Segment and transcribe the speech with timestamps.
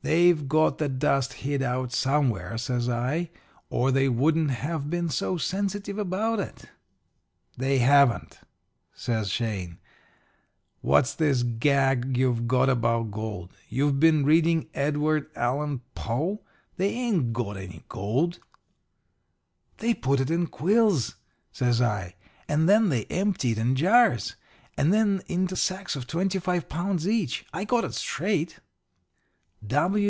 [0.00, 3.28] "'They've got the dust hid out somewhere,' says I,
[3.68, 6.64] 'or they wouldn't have been so sensitive about it.'
[7.58, 8.38] "'They haven't,'
[8.94, 9.76] says Shane.
[10.80, 13.52] 'What's this gag you've got about gold?
[13.68, 16.40] You been reading Edward Allen Poe?
[16.78, 18.38] They ain't got any gold.'
[19.76, 21.16] "'They put it in quills,'
[21.52, 22.14] says I,
[22.48, 24.36] 'and then they empty it in jars,
[24.74, 27.44] and then into sacks of twenty five pounds each.
[27.52, 28.58] I got it straight.'